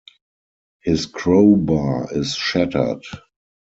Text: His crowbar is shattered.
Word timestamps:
His 0.81 1.05
crowbar 1.05 2.07
is 2.11 2.33
shattered. 2.33 3.03